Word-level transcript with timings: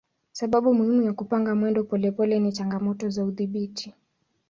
Sababu 0.31 0.73
muhimu 0.73 1.01
ya 1.01 1.13
kupanga 1.13 1.55
mwendo 1.55 1.81
wa 1.81 1.87
polepole 1.87 2.39
ni 2.39 2.51
changamoto 2.51 3.09
za 3.09 3.25
udhibiti. 3.25 3.93